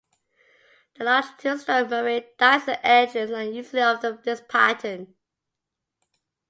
The 0.95 1.03
large 1.03 1.37
two-stroke 1.37 1.91
marine 1.91 2.23
diesel 2.39 2.73
engines 2.81 3.29
are 3.29 3.43
usually 3.43 3.83
of 3.83 4.01
this 4.23 4.41
pattern. 4.49 5.13